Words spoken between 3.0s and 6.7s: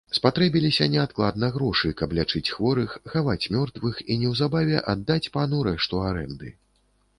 хаваць мёртвых і неўзабаве аддаць пану рэшту арэнды.